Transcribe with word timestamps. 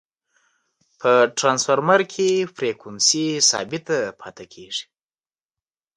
په 0.99 1.11
ټرانسفرمر 1.37 2.01
کی 2.13 2.29
فریکوینسي 2.55 3.25
ثابته 3.49 3.97
پاتي 4.19 4.45
کیږي. 4.53 4.85